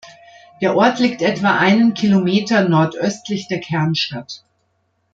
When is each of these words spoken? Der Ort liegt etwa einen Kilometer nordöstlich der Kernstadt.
Der 0.61 0.75
Ort 0.75 0.97
liegt 0.97 1.21
etwa 1.21 1.59
einen 1.59 1.93
Kilometer 1.93 2.67
nordöstlich 2.67 3.47
der 3.49 3.59
Kernstadt. 3.59 4.43